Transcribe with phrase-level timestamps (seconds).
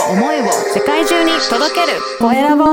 [0.00, 1.98] を思いを世界中に届ける。
[2.18, 2.64] コエラボ。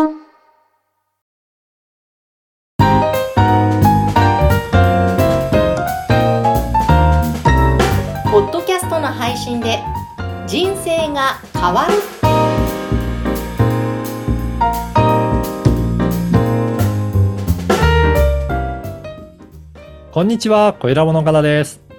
[8.32, 9.80] ポッドキャストの配信で
[10.48, 11.94] 人生が変わる。
[20.12, 21.91] こんにちは、小ラボの方です。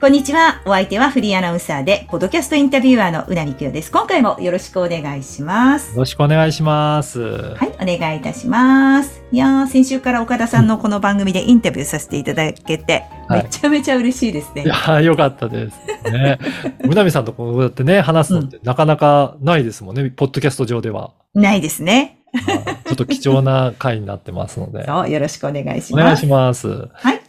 [0.00, 0.62] こんにちは。
[0.64, 3.92] お相手はフリーアナウンサーで、ポッドキャストインタビュアーのうなみきよです。
[3.92, 5.92] 今回もよろしくお願いします。
[5.92, 7.20] よろしくお願いします。
[7.20, 9.22] はい、お願いいたします。
[9.30, 14.64] いやー、先週から岡田さんのこの番組でインタビューさせていただけて、はいめちゃめちゃ嬉しいですね。
[14.64, 15.76] いやー、よかったです。
[16.10, 16.38] ね。
[16.82, 21.12] むなみさんとこうやってね、話すのってなかなかないですもんね、ポッドキャスト上では。
[21.34, 22.22] ないですね。
[22.32, 24.84] はいちょっと貴重な回になってますので。
[24.88, 26.20] そう、よろしくお願いしお願います。
[26.20, 26.88] します。
[26.94, 27.19] はい。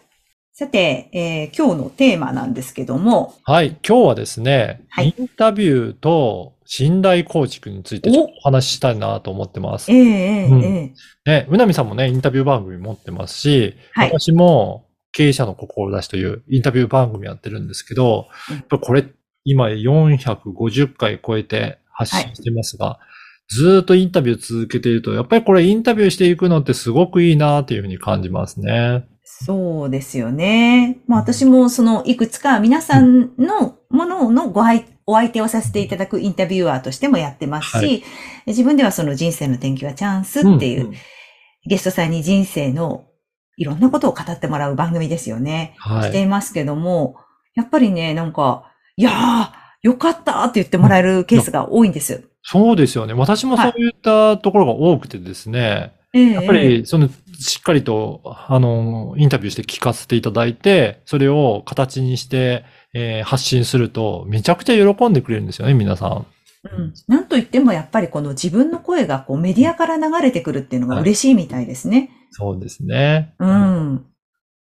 [0.53, 5.15] さて、えー今日のテーマなんですけども、はい、今日はですね、はい。
[5.17, 8.41] インタビューと信頼構築についてちょっとお。
[8.51, 9.89] 話ししたいなと思ってます。
[9.91, 9.95] え。
[9.95, 10.63] えええうん。
[10.63, 10.93] え
[11.25, 11.31] え。
[11.31, 14.09] ね、うなみさんもね、インタビュー番組持ってますし、はい。
[14.09, 18.55] 私も経営者の志というインタビュー番組やってるんですけど、うん。
[18.57, 19.05] やっぱこれ、
[19.45, 22.99] 今450回超えて発信してますが、
[23.47, 29.05] ずーっとインタビュー続けていると、やっぱりこれインタビューしていくのってすごくいいなっていうふうに感じますね。
[29.23, 30.99] そうですよね。
[31.07, 38.03] まあ私もそのいくつか皆さんのもののご愛お相手をさせていただくインタビュアーとしてもやってますし、はい
[38.47, 40.95] 自分ではその人生の転機はチャンスっていう、んん
[41.67, 43.05] ゲストさんに人生の
[43.55, 45.75] いろんなことを語ってもらう番組ですよね。
[45.77, 46.03] はい。
[46.09, 47.17] していますけども、
[47.53, 52.27] やっぱりね、なんか、いやー、よかったって言ってもらえるケースが多いんです。
[52.43, 53.13] そうですよね。
[53.13, 57.09] 私もそういったところが多くてですね、やっぱり、その、
[57.39, 66.25] しっかりと、あの、インタビューして聞かせていただいて、それを形にして、えー発信すると、めちゃくちゃ喜んでくれるんですよね、皆さん。
[66.63, 72.11] うん、なんといってもやっぱりこの自分の声がこうメディアから流れてくるっていうのが嬉しいみたいですね。
[72.29, 73.33] そうですね。
[73.39, 74.05] うん。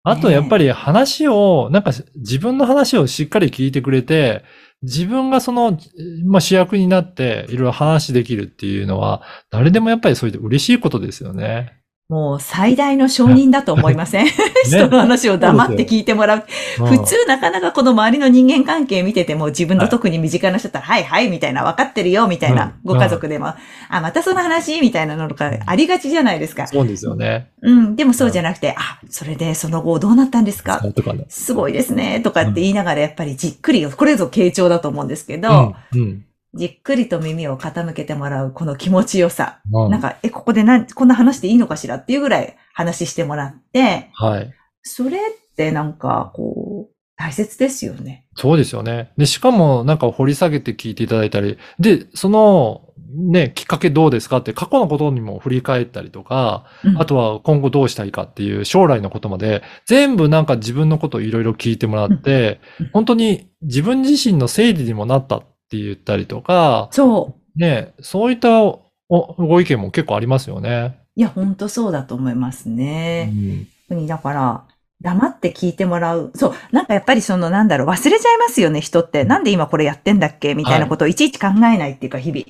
[0.03, 4.45] あと、やっぱり話を、なんか自分の話をしっかり聞いてくれて、
[4.83, 5.79] 自分がその、
[6.25, 11.80] まあ、主役になっていろいろ話できるっていうのは、誰でもやっぱりそういった嬉しいことですよね。
[12.11, 14.27] もう最大の承認だと思いません、
[14.67, 16.45] 人の話を黙って聞いてもらう。
[16.81, 23.55] うん普通なかなかこの周りの人間関係見てても自分の特に身近な人だったら、はいはいみたいな、分かってるよみたいな、うんご家族でも、
[23.89, 26.67] あ、またその話みたいなのとかありがちじゃないですか。
[26.67, 27.51] そうですよね。
[27.63, 27.95] うん。
[27.95, 30.81] でもそうじゃなくて、あ、それでその後どうなったんですか？
[30.97, 31.27] とかね。
[31.29, 32.21] すごいですね。
[32.25, 36.01] とかって言いながらやっぱりじっくり、これぞ傾聴だと思うんですけど、うん。
[36.01, 36.25] うん。
[36.55, 39.61] じっくりと耳を傾けてもらうこの気持ちよさ。
[39.73, 44.53] うんなんか、え、ここでな、こんな話していいのかしらっていうぐらい話してもらって、はい。
[44.83, 45.21] それっ
[45.57, 48.27] てなんか、こう、大切ですよね。
[48.35, 49.13] そうですよね。
[49.17, 70.99] で、しかもなんか掘り下げて聞いていただいたり、で、その、ね、きっかけどうですかって過去のことにも振り返ったりとか、うんあとは今後どうしたいかっていう将来のことまで、全部なんか自分のことをいろいろ聞いてもらってうん、本当に自分自身の整理にもなったって言ったりとか、そね、そういったおご意見も結構ありますよね。
[71.17, 71.21] う。
[71.21, 73.27] いや、ほんとそうだと思いますうね。
[73.27, 74.65] ん特にだから、
[75.03, 76.31] 黙って聞いてもらう。
[76.35, 76.55] そう。
[76.73, 79.25] なんかやっぱりそのなんだろう、忘れちゃいますよね、人って。
[79.25, 80.55] なんで今これやってんだっけ？
[80.55, 82.45] みたいなことをいちいち考えないっていうか、日々。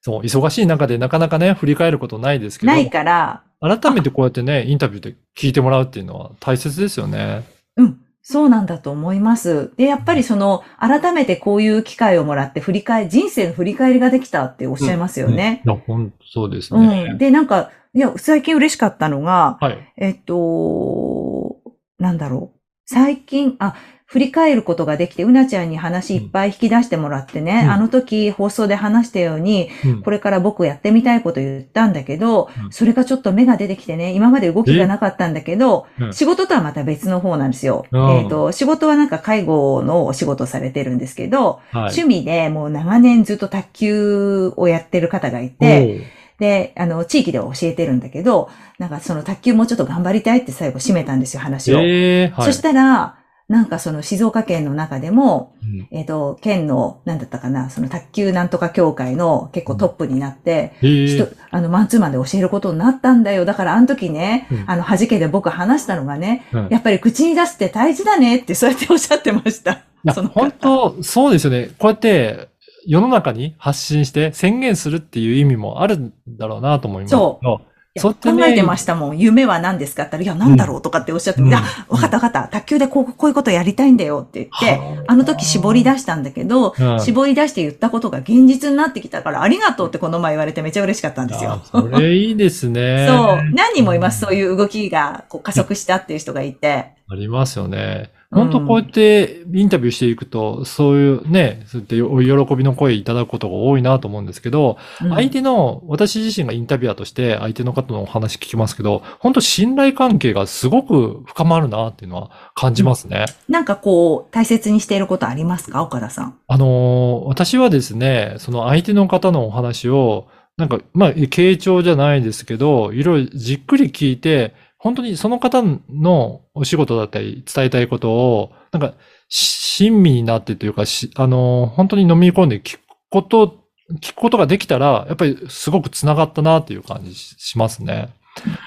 [0.00, 7.44] そう、忙しい中でなかなかね、振り返ることないですけど、ないから、改めてこうやってね、インタビューで聞いてもらうっていうのは大切ですよね。
[7.76, 8.00] うん。
[8.26, 9.70] そうなんだと思います。
[9.76, 15.62] で、やっぱりその、改めてこういう機会をもらって振り返、人生の振り返りができたっておっしゃいますよね。
[15.66, 15.72] うん。
[15.72, 16.88] いや、ほんとそうですうん。
[16.88, 17.16] ね。
[17.18, 19.92] で、なんか、いや、最近嬉しかったのが、はい。
[19.98, 21.58] えっと、
[21.98, 22.60] なんだろう。
[22.86, 23.76] 最近、あ、
[24.14, 37.86] 振り返ることができて、うなちゃんに話いっぱい引き出してもらってね、うんあの時放送で話したように、うんこれから僕やってみたいこと言ったんだけど、うんそれがちょっと芽が出てきてね、今まで動きがなかったんだけど、うん仕事とはまた別の方なんですよ。
[37.90, 41.90] うんえっ、と、仕事はなんか介護のお仕事されてるんですけど、はい。
[41.90, 46.06] 趣味でもう長年ずっと卓球をやってる方がいて、
[46.38, 51.80] で、あの、地域では教えてるんだけど、なんかその卓球もうちょっと頑張りたいって最後締めたんですよ、話を。
[51.80, 52.46] ええはい。
[52.46, 63.44] そしたら、なんかその静岡県の中でも、うんえっ、と、県の、なんだったかな、その卓球なんとか協会の結構トップになって、ええ人、あの、マンツーマンで教えることになったんだよ。
[63.44, 69.82] だからあの時ね、うんあの、弾けで僕話したのがね、うんやっぱり口に出すって大事だねってそうやっておっしゃってました。
[70.14, 71.70] その方本当、そうですよね。
[71.78, 72.48] こうやって、
[72.86, 77.60] 世の中に発信して宣言するっていう意味もあるんだろうなと思いますけど。
[77.96, 79.18] そうってね考えてましたもん。
[79.18, 82.48] 夢は何ですかって言ったら、いや、なんだろうとかっておっしゃって、うんいや、わかったわかった。
[82.48, 91.62] 卓球でこう、こういうことやりたいんだよって言って、はあの時絞り出したんだけど、うん絞り出して言ったことが現実になってきたから、ありがとうってこの前言われてめっちゃ嬉しかったんですよあ。
[91.64, 93.06] それいいですね。
[93.08, 93.50] そう。
[93.54, 94.18] 何人もいます。
[94.18, 96.94] そういう動きがこう加速したっていう人がいて。
[97.08, 98.10] ありますよね。
[98.34, 113.26] うん本当こうやってインタビューしていくと、そういうね、そうやってお喜びの声いただくことが多いなと思うんですけど、うん相手の、私自身がインタビュアーとして相手の方のお話聞きますけど、本当信頼関係がすごく深まるなっていうのは感じますね。
[113.48, 115.82] なんかこう、大切にしていることありますか？
[115.82, 116.38] 岡田さん。
[116.46, 120.26] あのー私はですね、その相手の方のお話を、
[120.56, 124.54] なんか、まあ、傾聴じゃないですけど、いろいろじっくり聞いて、
[124.84, 128.92] 本当にその方のお仕事だったり伝えたいことを、なんか、
[129.30, 130.82] 親身になってというか、
[131.16, 133.64] あの本当に飲み込んで聞くこと、
[134.02, 138.10] 聞くことができたら、やっぱりすごく繋がったなっていう感じししますね。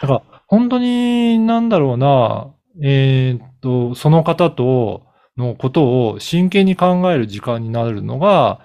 [0.02, 2.48] だから、本当に、なんだろうな、
[2.84, 5.04] えーっと、その方と
[5.38, 8.60] のことを真剣に考える時間になるのが、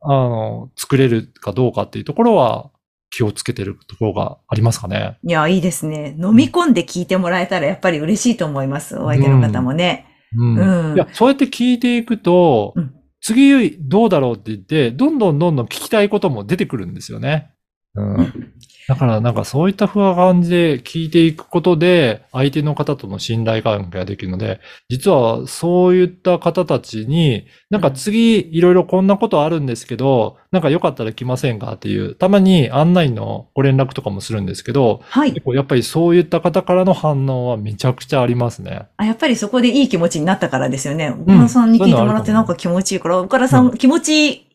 [0.00, 2.70] あの、作れるかどうかっていうところは
[3.10, 5.18] 気をつけてるところがありますかね。
[5.22, 6.16] いや、いいですね。
[6.18, 8.96] 飲み込んで聞いてもらえたらやっぱり嬉しいと思います。
[8.98, 10.06] お相手の方もね。
[10.36, 10.90] うん。
[10.90, 12.92] うんいや、そうやって聞いていくと、うん
[13.26, 17.50] 次どうだろうって言って、どんどんどんどん聞きたいことも出てくるんですよね。
[17.96, 18.52] うん。
[18.88, 35.32] だからなんかそういったふうな感じで聞いていくことで、相手の方との信頼関係ができるので、実はそういった方たちに、なんか次いろいろこんなことあるんですけど、なんかよかったら来ませんかっていう、たまに案内のご連絡とかもするんですけど、はい。
[35.32, 38.86] 結構やっぱりそういった方からの反応はめちゃくちゃありますね。
[38.98, 41.10] あやっぱりそこでいい気持ちになったからですよね。
[41.10, 44.45] 岡田さんに聞いてもらってなんか気持ちいいから、岡田さん、気持ちいい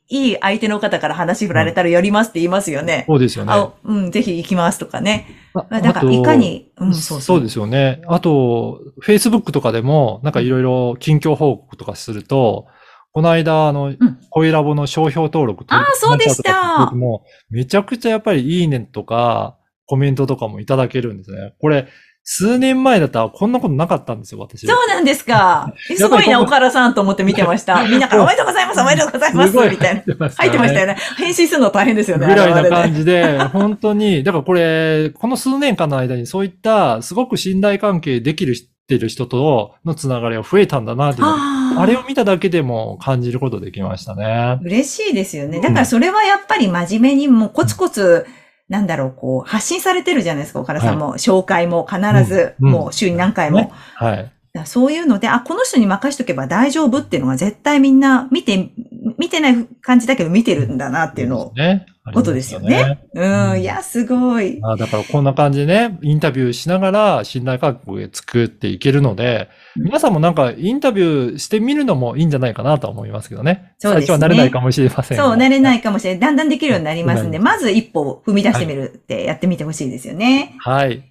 [0.42, 3.06] 相手の方から話振られたらやりますって言いますよね。
[3.08, 3.54] そうですよね。
[3.54, 5.28] あ、うん、ぜひ行きますとかね。
[5.54, 7.44] だから、あといかに、うん、そうそそうう。
[7.44, 8.02] ですよね。
[8.08, 12.68] あと、Facebook とかでも、なんかいろいろ近況報告とかすると、
[13.14, 13.94] この間、あの、
[14.30, 21.54] 声ラボの商標登録あーそうでしたも、めちゃくちゃやっぱりいいねとか、コメントとかもいただけるんですね。
[21.60, 21.88] これ、
[22.24, 24.68] 数年前だったらこんなことなかったんですよ、私。
[24.68, 25.74] そうなんですか。
[25.90, 27.84] えすごいな、岡田さんと思って見てました。
[27.90, 30.02] みんなからおめでとうございます、おめでとうございます、みたいな。
[30.02, 30.98] 入ってました入ってましたよね。
[31.18, 32.28] 返信するの大変ですよね。
[32.28, 44.60] ぐらいな感じで、本当に、だからこれ、この数年間の間にそういったすごく信頼関係できるってる人とのつながりが増えたんだなっていうあれを見ただけでも感じることできましたね。
[44.64, 45.62] 嬉しいですよね。
[45.62, 48.28] だからそれはやっぱり真面目にもうコツコツ、
[48.72, 51.16] なんだろう、こう、発信されてるじゃないですか、岡田さんも。
[51.18, 53.58] 紹介も必ず、もう週に何回も。
[53.58, 54.32] ねはい。
[54.54, 58.72] だそういうので、あ、この人に任しとけば大丈夫っていうのは絶対みんな見て、
[59.18, 61.86] 見てない感じだけど見てるんだなっていうのを、ね。
[62.14, 63.00] ことですよね。
[63.14, 64.60] うん、いや、すごい。
[64.64, 73.74] あだからこんな感じでね、インタビューしながら信頼関係を作っていけるので、うん皆さんもなんかインタビューしてみるのもいいんじゃないかなとは思いますけどね。
[73.78, 76.20] そうですね最初は慣れないかもしれませんがそう、慣れないかもしれない。
[76.20, 80.56] だんだんできるようになりますんで、うんまず一歩踏み出してみるってやってみてほしいですよね。
[80.60, 81.11] はい。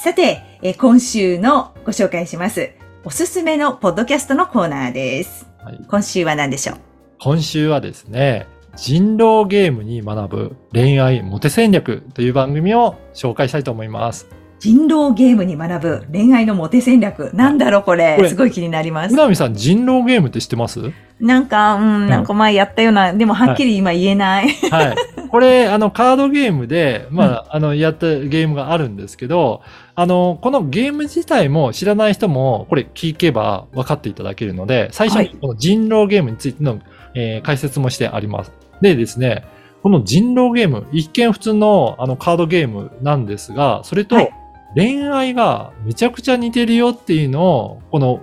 [0.00, 2.70] さて、えー今週のご紹介します。
[3.02, 5.48] おすすめのポッドキャストのコーナーです。
[5.60, 6.76] はい今週は何でしょう？
[7.18, 8.46] 今週はですね、
[8.76, 14.28] 人狼ゲームに学ぶ恋愛モテ戦略という番組を紹介したいと思います。
[14.60, 17.32] 人狼ゲームに学ぶ恋愛のモテ戦略。
[17.34, 18.28] なんだろうこれ。
[18.28, 19.16] すごい気になりますう。
[19.16, 20.92] なみさん、人狼ゲームって知ってます？
[21.18, 24.48] なんか、うん、なんか前やったような、でもはっきり今言えない。
[24.70, 24.96] はい。
[25.28, 29.62] これ、あの、カードゲームで、まあ、あの、やったゲームがあるんですけど、
[29.94, 36.80] あの、このゲーム自体も知らない人も、これ聞けば分かっていただけるので、最初はいにこの人狼ゲームについての、
[37.14, 38.52] えー解説もしてあります。
[38.80, 39.44] でですね、
[39.82, 44.30] この人狼ゲーム、一見普通のあのカードゲームなんですが、それとはい
[44.74, 48.20] 恋愛がめちゃくちゃ似てるよっていうのを、この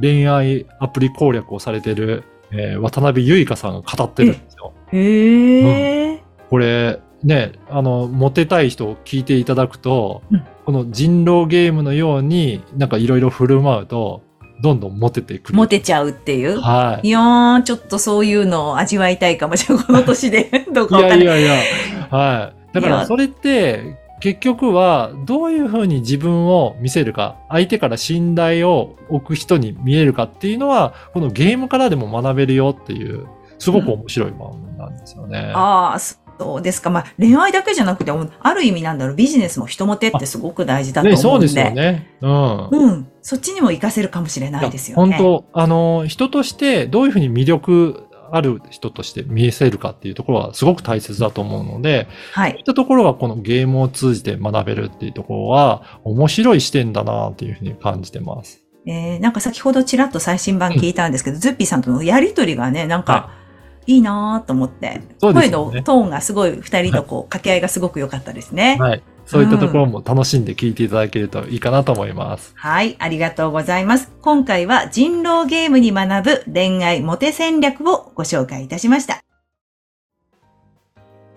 [0.00, 4.72] 恋愛アプリ攻略をされてる、えー渡辺ゆいかさんが語ってるんですよ。
[4.92, 6.23] へえ。
[6.50, 14.22] これね、あの、モテたい人を聞いていただくと、うんこの人狼ゲームのようになんかいろいろ振る舞うと、
[14.62, 15.58] どんどんモテてくる。
[15.58, 16.58] モテちゃうっていう？
[16.58, 17.08] はい。
[17.08, 19.84] いやー、ちょっとそういうのを味わいたいかもしれない。
[19.84, 20.64] この年で。
[20.72, 21.26] どういかわかんない。
[21.26, 21.66] やいやい
[22.00, 22.74] や、はい。
[22.74, 33.26] だからそれって、結局はどういうふうに自分を見せるか、相手から信頼を置く人に見えるかっていうのは、このゲームからでも学べるよっていう、
[33.58, 35.52] すごく面白い番組なんですよね。
[35.54, 36.90] ああ、そうですか？
[36.90, 41.48] まあ、恋愛だけじゃなくて、ある意味なんだろう、ビジネスも人モテってすごく大事だとね、思うんで。
[41.48, 42.16] そうですよね。
[42.20, 42.68] うん。
[42.70, 43.08] うん。
[43.22, 45.16] そっちにも活かせるかもしれないですよね。
[45.16, 52.50] 本当、あの、人としてどういうふうに魅力ある人として見せるかっていうところはすごく大切だと思うので、はい。
[52.50, 58.62] そういったところがこのゲームを通じて学べるっていうところは面白い視点だなっていうふうに感じてます。
[58.86, 63.43] えー、なんか先ほどちらっと最新版聞いたんですけど、ズッピーさんとのやりとりがね、なんか、い
[63.86, 65.06] いなぁと思って、ね
[65.50, 68.76] のトーンがすごい、二人とこう、掛け合いがすごく良かったですね。
[68.80, 69.02] はい。
[69.26, 72.52] そういったところも楽しんで聞いていただけるといいかなと思います。
[72.56, 74.12] はい、ありがとうございます。
[74.20, 79.23] 今回は人狼ゲームに学ぶ恋愛モテ戦略をご紹介いたしました。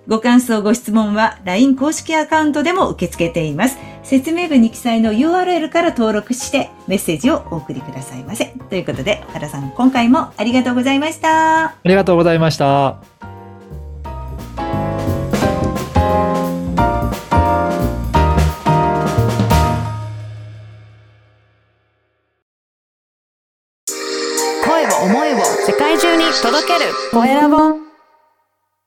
[0.07, 3.77] ご感想、ご質問は LINE 公式アカウントでも受け付けています。
[4.03, 8.45] 説明文に記載の URL から登録してメッセージをお送りくださいませ。
[8.69, 11.65] ということで、原さん、今回もありがとうございました。
[11.65, 12.95] ありがとうございました。
[24.65, 27.86] 声を思いを世界中に届けるコエラボ